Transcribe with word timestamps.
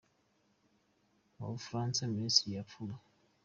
Mubufaransa 1.37 2.01
Minisitiri 2.13 2.51
yapfuye 2.57 2.93